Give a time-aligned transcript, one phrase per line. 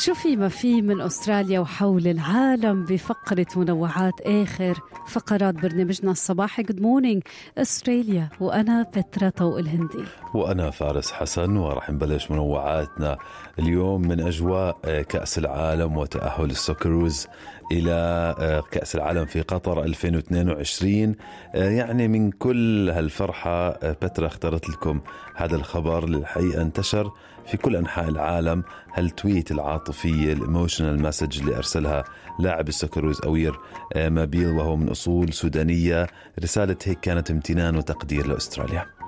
[0.00, 4.78] شو في ما في من أستراليا وحول العالم بفقرة منوعات آخر.
[5.08, 7.22] فقرات برنامجنا الصباحي Good Morning
[7.58, 10.04] أستراليا وأنا بترا طوق الهندي.
[10.34, 13.18] وأنا فارس حسن وراح نبلش منوعاتنا
[13.58, 17.26] اليوم من أجواء كأس العالم وتأهل ال Socceroos
[17.72, 21.14] إلى كأس العالم في قطر 2022
[21.54, 25.00] يعني من كل هالفرحة بترا اخترت لكم
[25.36, 27.12] هذا الخبر للحقيقة انتشر.
[27.50, 32.04] في كل أنحاء العالم هال tweet العاطفية ال emotional message اللي أرسلها
[32.38, 33.58] لاعب ال Socceroos أوير
[33.96, 36.06] مابيل وهو من أصول سودانية.
[36.42, 38.99] رسالة هيك كانت امتنان وتقدير لأستراليا.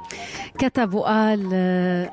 [0.59, 1.43] كتب وقال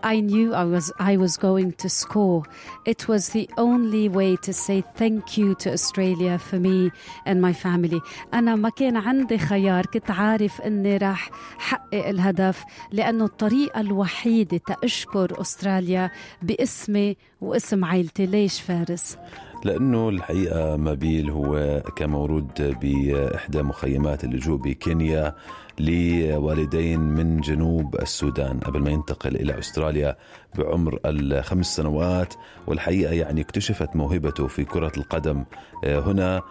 [0.03, 2.43] I knew I was I was going to score.
[2.85, 6.91] It was the only way to say thank you to Australia for me
[7.25, 8.01] and my family.
[8.33, 15.41] أنا ما كان عندي خيار كنت عارف إني راح حقق الهدف لأنه الطريقة الوحيدة تأشكر
[15.41, 19.17] أستراليا باسمي واسم عائلتي ليش فارس؟
[19.63, 25.35] لأنه الحقيقة مابيل هو كان مولود بإحدى مخيمات اللجوء بكينيا
[25.79, 30.15] لوالدين من جنوب السودان قبل ما ينتقل إلى أستراليا
[30.57, 32.33] بعمر الخمس سنوات
[32.67, 35.43] والحقيقة يعني اكتشفت موهبته في كرة القدم.
[35.85, 36.41] هنا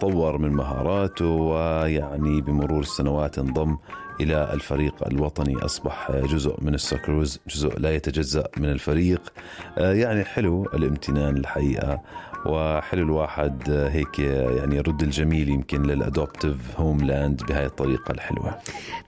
[0.00, 3.76] طور من مهاراته ويعني بمرور السنوات انضم
[4.20, 5.56] إلى الفريق الوطني.
[5.56, 9.32] أصبح جزء من السكروز جزء لا يتجزأ من الفريق.
[9.76, 12.00] يعني حلو الامتنان الحقيقة.
[12.48, 18.58] وحلو الواحد هيك يعني يرد الجميل يمكن للأدوبتيف هوم لاند بهاي الطريقة الحلوة.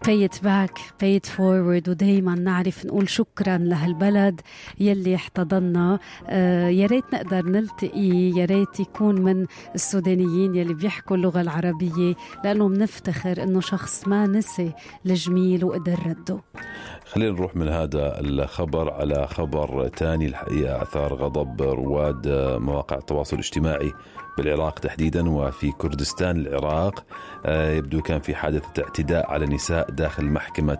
[0.05, 4.41] Pay it back pay it forward ودايما نعرف نقول شكرا لهالبلد
[4.81, 11.41] يلي احتضنا آه يا ريت نقدر نلتقي يا ريت يكون من السودانيين يلي بيحكوا اللغة
[11.41, 14.73] العربية لأنه بنفتخر إنه شخص ما نسي
[15.07, 16.39] الجميل وقدر رده.
[17.05, 22.29] خلينا نروح من هذا الخبر على خبر تاني الحقيقة أثار غضب رواد
[22.61, 23.93] مواقع التواصل الاجتماعي
[24.39, 27.05] بالعراق تحديدا وفي كردستان العراق.
[27.47, 30.79] يبدو كان في حادثة اعتداء على نساء داخل محكمة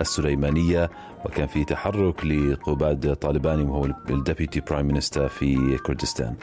[0.00, 0.90] السليمانية
[1.24, 6.34] وكان في تحرك لقباد طالباني وهو ال deputy prime minister في كردستان.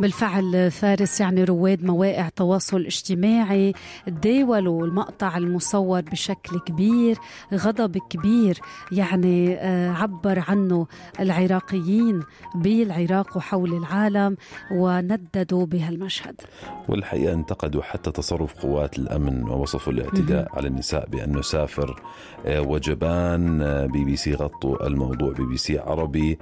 [0.00, 3.72] بالفعل فارس يعني رواد مواقع تواصل اجتماعي
[4.06, 7.18] تداولوا المقطع المصور بشكل كبير
[7.54, 8.58] غضب كبير
[8.92, 9.56] يعني
[9.88, 10.86] عبر عنه
[11.20, 12.22] العراقيين
[12.54, 14.36] بالعراق وحول العالم
[14.72, 16.40] ونددوا بهالمشهد
[16.88, 22.02] والحقيقة انتقدوا حتى تصرف قوات الأمن ووصفوا الاعتداء على النساء بأنه سافر
[22.48, 26.38] وجبان بي بي سي غطوا الموضوع بي بي سي عربي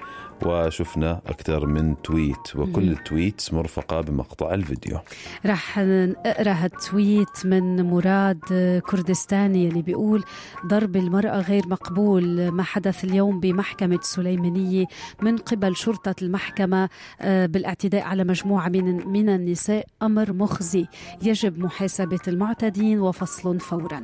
[0.47, 4.99] وشفنا أكثر من tweet وكل ال tweets مرفقة بمقطع الفيديو.
[5.47, 8.39] رح نقرأ هال tweet من مراد
[8.87, 10.25] كردستاني اللي بيقول
[10.67, 14.87] ضرب المرأة غير مقبول ما حدث اليوم بمحكمة سليمانية
[15.23, 16.89] من قبل شرطة المحكمة
[17.25, 20.87] بالاعتداء على مجموعة من, من النساء أمر مخزي
[21.23, 24.03] يجب محاسبة المعتدين وفصل فورا.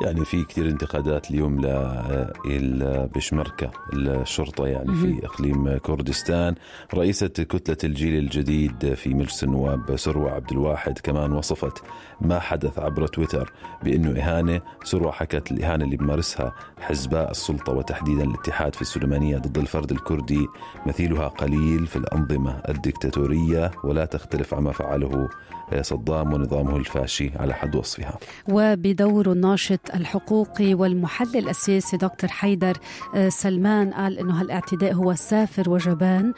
[0.00, 1.60] يعني في كثير انتقادات اليوم
[2.46, 6.54] لبشمركة الشرطة يعني في إقليم كردستان
[6.94, 11.82] رئيسة كتلة الجيل الجديد في مجلس النواب سروة عبد الواحد كمان وصفت
[12.20, 13.52] ما حدث عبر تويتر
[13.82, 19.90] بأنه إهانة سروة حكت الإهانة اللي بمارسها حزباء السلطة وتحديدا الاتحاد في السليمانية ضد الفرد
[19.90, 20.46] الكردي.
[20.86, 25.28] مثيلها قليل في الأنظمة الدكتاتورية ولا تختلف عما فعله
[25.80, 28.18] صدام ونظامه الفاشي على حد وصفها.
[28.48, 32.76] وبدوره الناشط الحقوقي والمحلل السياسي دكتور حيدر
[33.28, 36.32] سلمان قال إنه هالاعتداء هو سافر وجبان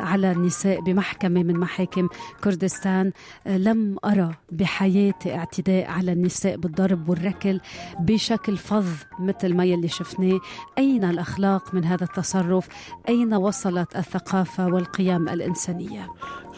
[0.00, 2.08] على النساء بمحكمة من محاكم
[2.44, 3.12] كردستان
[3.46, 7.60] لم أرى بحياتي اعتداء على النساء بالضرب والركل
[8.00, 10.40] بشكل فظ مثل ما يلي شفناه.
[10.78, 12.68] أين الأخلاق من هذا التصرف؟
[13.08, 16.08] أين وصلت الثقافة والقيم الإنسانية؟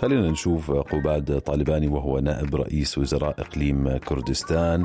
[0.01, 4.85] خلينا نشوف قباد طالباني وهو نائب رئيس وزراء إقليم كردستان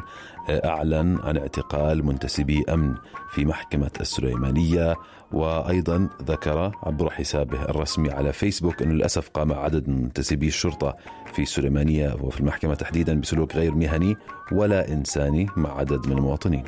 [0.50, 2.96] أعلن عن اعتقال منتسبي أمن
[3.32, 4.96] في محكمة السليمانية
[5.33, 10.95] وأيضا ذكر عبر حسابه الرسمي على فيسبوك أنه للأسف قام عدد من منتسبي الشرطة
[11.33, 14.16] في السليمانيه وفي المحكمة تحديدا بسلوك غير مهني
[14.51, 16.63] ولا إنساني مع عدد من المواطنين.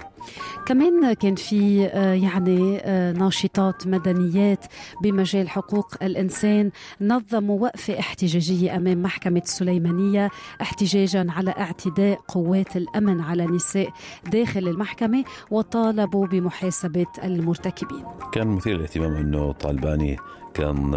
[0.66, 1.84] كمان كان في
[2.24, 2.78] يعني
[3.20, 4.66] ناشطات مدنيات
[5.04, 6.72] بمجال حقوق الإنسان
[7.02, 10.30] نظموا وقفة احتجاجية أمام محكمة السليمانيه
[10.62, 13.90] احتجاجا على اعتداء قوات الأمن على نساء
[14.32, 18.04] داخل المحكمة وطالبوا بمحاسبة المرتكبين.
[18.32, 20.18] كان مثير للاهتمام أنه طالباني
[20.54, 20.92] كان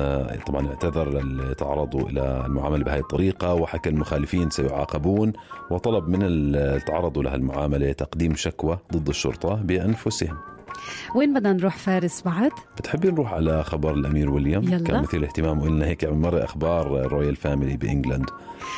[0.46, 1.22] طبعا اعتذر
[1.58, 5.32] تعرضوا إلى المعاملة بهذه الطريقة وحكى المخالفين سيعاقبون
[5.70, 10.36] وطلب من اللي تعرضوا لهالمعامله تقديم شكوى ضد الشرطة بأنفسهم
[11.14, 14.78] وين بدنا نروح فارس بعد؟ بتحبي نروح على خبر الأمير ويليام؟ يلا.
[14.84, 18.30] كان مثير اهتمام وقلنا هيك من مرة أخبار royal family ب England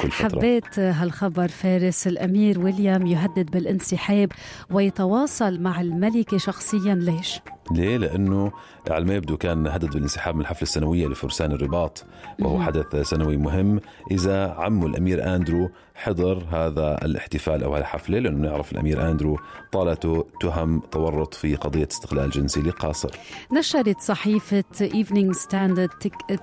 [0.02, 4.32] كل فترة حبيت هالخبر فارس الأمير ويليام يهدد بالانسحاب
[4.70, 7.40] ويتواصل مع الملكة شخصيا ليش؟
[7.72, 8.52] ليه؟ لأنه
[8.90, 12.04] على ما يبدو كان هدد بالانسحاب من الحفلة السنوية لفرسان الرباط
[12.40, 12.62] وهو.
[12.62, 13.80] حدث سنوي مهم
[14.10, 19.38] إذا عمه الأمير أندرو حضر هذا الاحتفال أو الحفلة لأنه نعرف الأمير أندرو
[19.72, 23.10] طالته تهم تورط في قضية استغلال جنسي لقاصر
[23.52, 25.88] نشرت صحيفة ايفنينج ستاندرد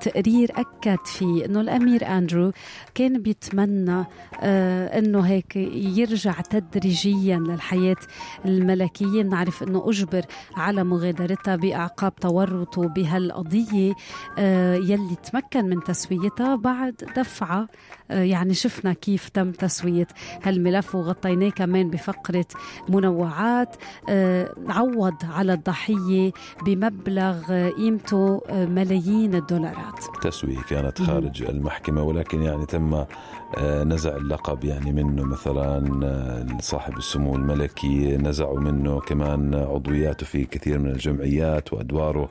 [0.01, 2.51] تقرير أكد فيه أنه الأمير أندرو
[2.95, 4.05] كان بيتمنى
[4.41, 7.95] آه أنه هيك يرجع تدريجيا للحياة
[8.45, 10.21] الملكية نعرف أنه أجبر
[10.55, 10.83] على
[11.15, 13.93] مغادرتها بأعقاب تورطه بهالقضية
[14.37, 17.67] آه يلي تمكن من تسويتها بعد دفعة
[18.09, 20.07] يعني شفنا كيف تم تسوية
[20.43, 22.45] هالملف وغطيناه كمان بفقرة
[22.89, 23.75] منوعات.
[24.09, 26.31] آه عوض على الضحية
[26.65, 29.99] بمبلغ آه، قيمته آه، ملايين الدولارات.
[30.21, 33.05] تسوية كانت خارج المحكمة ولكن يعني تم
[33.57, 40.45] آه، نزع اللقب يعني منه مثلا آه، صاحب السمو الملكي نزعوا منه كمان عضوياته في
[40.45, 42.29] كثير من الجمعيات وأدواره.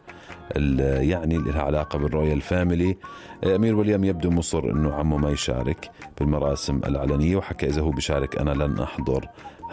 [1.01, 2.97] يعني لها علاقة بال royal family.
[3.45, 8.51] أمير ويليام يبدو مصر أنه عمه ما يشارك بالمراسم العلنية وحكى إذا هو بيشارك أنا
[8.51, 9.25] لن أحضر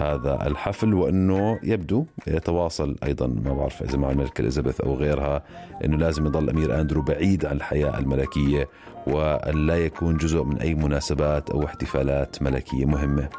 [0.02, 5.44] هذا الحفل وأنه يبدو يتواصل أيضا ما بعرف إذا مع الملكه إليزابيث أو غيرها
[5.86, 8.70] إنه لازم يضل أمير أندرو بعيد عن الحياة الملكية
[9.08, 13.30] وأن لا يكون جزء من أي مناسبات أو احتفالات ملكية مهمة.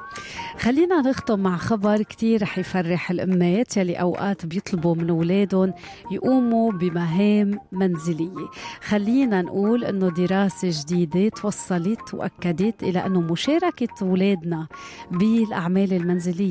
[0.58, 5.72] خلينا نختم مع خبر كتير رح يفرح الأمات يلي أوقات بيطلبوا من أولادهم
[6.10, 8.48] يقوموا بمهام منزلية
[8.80, 14.66] خلينا نقول أنه دراسة جديدة توصلت وأكدت إلى أنه مشاركة أولادنا
[15.10, 15.92] بالأعمال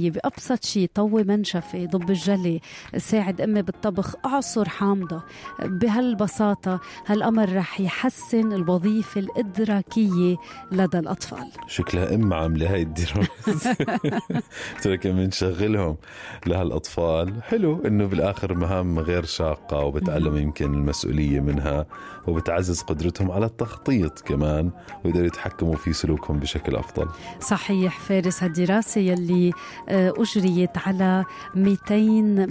[0.01, 2.61] المنزلية بأبسط شيء طوي منشفة ضب الجلي
[2.97, 5.23] ساعد أمي بالطبخ أعصر حامضة.
[5.59, 10.37] بهالبساطة هالأمر رح يحسن الوظيفة الإدراكية
[10.71, 11.47] لدى الأطفال.
[11.67, 13.73] شكلها أم عاملة هاي الدراسة.
[14.75, 15.97] قلت لك بنشغلهم
[16.47, 17.43] لهالأطفال.
[17.43, 21.85] حلو إنه بالآخر مهام غير شاقة وبتعلم يمكن المسؤولية منها
[22.27, 24.71] وبتعزز قدرتهم على التخطيط كمان
[25.05, 27.07] ويقدروا يتحكموا في سلوكهم بشكل أفضل.
[27.39, 29.51] صحيح فارس هالدراسة يلي
[29.89, 31.25] أجريت على
[31.55, 31.95] 200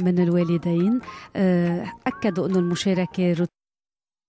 [0.05, 1.00] من الوالدين.
[1.37, 3.47] آه، أكدوا أنه المشاركة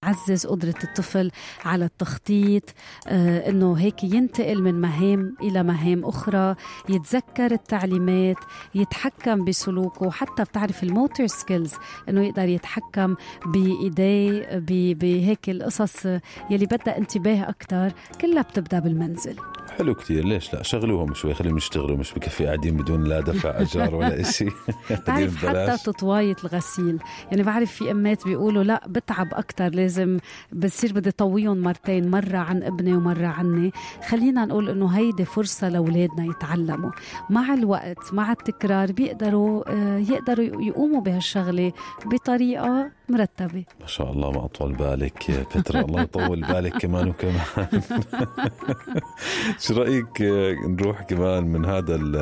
[0.03, 1.31] عزز قدرة الطفل
[1.65, 2.63] على التخطيط
[3.07, 6.55] آه، أنه هيك ينتقل من مهام إلى مهام أخرى
[6.89, 8.37] يتذكر التعليمات
[8.75, 11.73] يتحكم بسلوكه حتى بتعرف الموتور سكيلز
[12.09, 13.15] أنه يقدر يتحكم
[13.45, 14.47] بإيديه
[14.93, 16.05] بهيك القصص
[16.49, 19.35] يلي بدها انتباه أكثر كلها بتبدأ بالمنزل.
[19.77, 23.95] حلو كتير ليش لا؟ شغلوهم شوي خليهم يشتغلوا مش بكفي قاعدين بدون لا دفع أجار
[23.95, 24.51] ولا شيء
[25.07, 26.99] بعرف حتى تطواية الغسيل.
[27.31, 30.17] يعني بعرف في أمات بيقولوا لا بتعب أكثر لازم
[30.53, 33.71] بصير بدي طويهم مرتين مرة عن ابني ومرة عني.
[34.07, 36.91] خلينا نقول إنه هيدي فرصة لأولادنا يتعلموا.
[37.29, 41.71] مع الوقت مع التكرار بيقدروا آه، يقدروا يقوموا بهالشغلة
[42.05, 43.63] بطريقة مرتبة.
[43.81, 47.41] ما شاء الله ما أطول بالك يا بترا الله يطول بالك كمان وكمان.
[49.71, 52.15] شو رأيك آه، نروح كمان من هذا ال-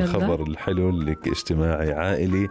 [0.00, 2.48] الخبر الحلو اللي اجتماعي عائلي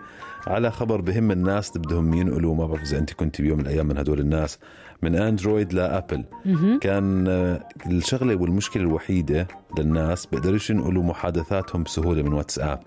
[0.47, 2.55] على خبر بهم الناس بدهم ينقلوا.
[2.55, 4.59] ما بعرف إذا أنت كنت بيوم من الأيام من هدول الناس.
[5.01, 6.79] من اندرويد لابل مهم.
[6.79, 12.79] كان آه، الشغلة والمشكلة الوحيدة للناس بيقدروش ينقلوا محادثاتهم بسهولة من واتساب.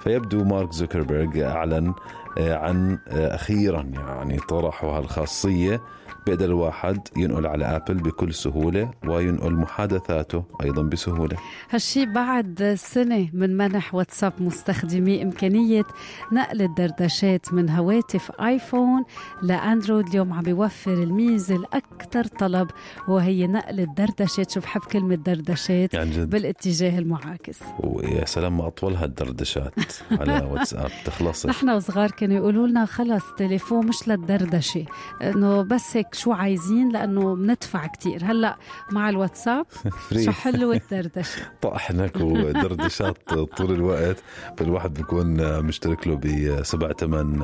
[0.00, 1.94] فيبدو مارك زوكربيرج أعلن آه،
[2.38, 5.80] عن آه، أخيرا يعني طرحوا هالخاصيه
[6.26, 11.36] بيقدر الواحد ينقل على آبل بكل سهولة وينقل محادثاته أيضا بسهولة.
[11.70, 15.84] هالشي بعد سنة من منح واتساب مستخدمي إمكانية
[16.32, 19.04] نقل الدردشات من هواتف آيفون
[19.42, 20.08] لأندرويد.
[20.08, 22.70] اليوم عم بيوفر الميزة الأكثر طلب
[23.08, 24.50] وهي نقل الدردشات.
[24.50, 26.30] شو بحب كلمة دردشات؟ يعني جد.
[26.30, 27.58] بالاتجاه المعاكس.
[27.78, 29.74] ويا سلام ما اطولها الدردشات
[30.10, 31.46] على واتساب تخلصش.
[31.46, 34.84] نحن وصغار كانوا يقولوا لنا خلص تليفون مش للدردشة.
[35.22, 38.24] إنه بس هيك شو عايزين؟ لأنه بندفع كتير.
[38.24, 38.56] هلأ
[38.92, 41.42] مع الواتساب شو فري حلوة الدردشة.
[41.62, 44.16] طحنك ودردشات طول الوقت.
[44.58, 47.38] فالواحد بيكون مشترك له بسبع ثمان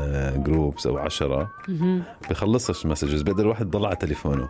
[0.47, 1.51] groups أو عشرة.
[2.31, 4.49] بخلصش messages بيقدر الواحد يضل على تليفونه.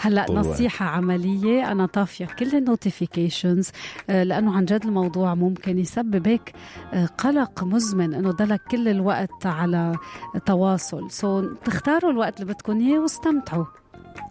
[0.00, 0.54] هلأ طول الوقت.
[0.54, 1.72] نصيحة عملية.
[1.72, 3.70] أنا طافية كل ال notifications
[4.08, 6.52] لأنه عن جد الموضوع ممكن يسبب هيك
[6.92, 8.14] آه، قلق مزمن.
[8.14, 9.63] إنه ضلك كل الوقت على
[10.46, 11.10] تواصل.
[11.10, 13.64] so تختاروا الوقت اللي بدكم إياه واستمتعوا.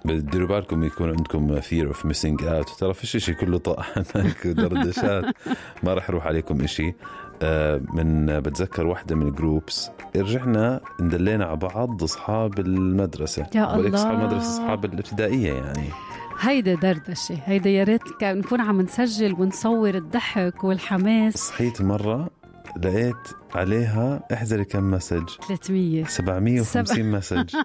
[0.06, 2.78] بديروا بالكم يكون عندكم fear of missing out.
[2.80, 5.26] ترى فيش شيء كله طاح هناك دردشات
[5.84, 6.96] ما راح يروح عليكم شيء
[7.42, 13.48] آه، من بتذكر واحدة من ال groups رجعنا اندلينا على بعض أصحاب المدرسة.
[13.56, 13.96] يا الله.
[13.96, 15.90] أصحاب المدرسة أصحاب الابتدائية يعني.
[16.40, 17.38] هيدا دردشة.
[17.46, 21.34] هيدا يا ريت نكون عم نسجل ونصور الضحك والحماس.
[21.34, 22.30] صحيت مرة
[22.84, 23.16] لقيت
[23.56, 25.30] عليها احزري كم message.
[25.48, 27.56] 300 750 message.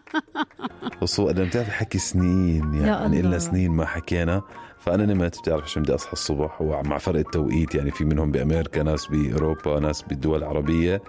[1.03, 3.21] و so أنا بتعرف حكي سنين يعني.
[3.21, 4.43] إلنا سنين ما حكينا.
[4.79, 5.39] فأنا نمت.
[5.39, 6.63] بتعرف شو بدي أصحى الصبح.
[6.63, 11.03] ومع فرق التوقيت يعني في منهم بأمريكا ناس بأوروبا ناس بالدول العربية.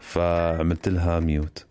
[0.00, 1.66] فعملت لها mute.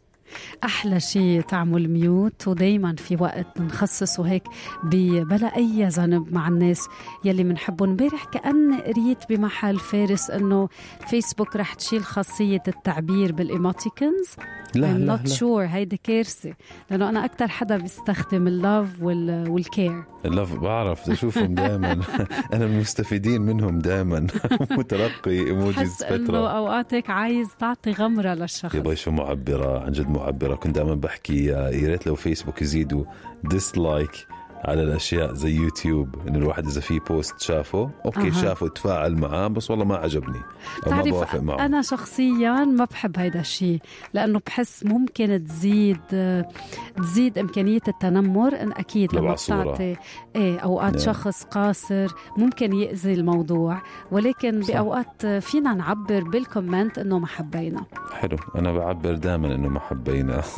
[0.64, 4.44] أحلى شيء تعمل mute ودائما في وقت نخصصه هيك
[4.84, 6.88] بلا أي ذنب مع الناس.
[7.26, 10.70] يلي بنحبهم امبارح كأن قريت بمحل فارس إنه
[11.08, 14.28] فيسبوك رح تشيل خاصية التعبير بال emoticons.
[14.76, 15.36] لا I'm لا not لا.
[15.36, 15.70] sure.
[15.74, 16.54] هيدي كارثة.
[16.92, 21.92] لأنه أنا أكثر حدا بيستخدم ال love وال وال care ال love بعرف اشوفهم دائما
[22.54, 24.28] أنا المستفيدين منهم دائما
[24.72, 28.76] متلقي emojis بحس إنه فتره اوقات هيك عايز تعطي غمرة للشخص.
[28.76, 30.56] يا شو معبرة عن جد معبرة.
[30.56, 33.04] كنت دائما بحكي يا ريت لو فيسبوك يزيدوا.
[33.44, 34.28] dislike
[34.66, 38.32] على الأشياء زي يوتيوب انه الواحد إذا في post شافه okay أها.
[38.32, 40.42] شافه تفاعل معاه بس والله ما عجبني
[40.88, 43.80] أو ما بوافق معه أنا شخصيا ما بحب هيدا الشيء
[44.14, 45.98] لأنه بحس ممكن تزيد
[46.98, 49.34] تزيد إمكانية التنمر إن أكيد لو لما.
[49.34, 49.96] بتعطي
[50.36, 51.06] إيه أوقات نعم.
[51.06, 54.74] شخص قاصر ممكن يأذي الموضوع ولكن صح.
[54.74, 60.42] بأوقات فينا نعبر بال comment إنه ما حبينا حلو أنا بعبر دائما إنه ما حبينا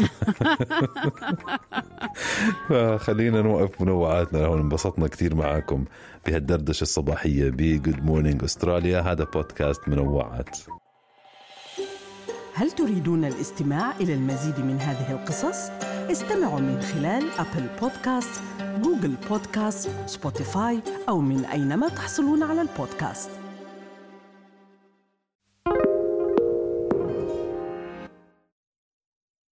[2.69, 5.85] فخلينا نوقف منوعاتنا هون انبسطنا كثير معاكم
[6.25, 10.57] بهالدردشة الصباحية ب good morning استراليا هذا بودكاست منوعات.
[12.53, 15.69] هل تريدون الاستماع إلى المزيد من هذه القصص؟
[16.11, 18.41] استمعوا من خلال أبل بودكاست،
[18.81, 23.42] جوجل بودكاست، سبوتيفاي أو من أينما تحصلون على البودكاست.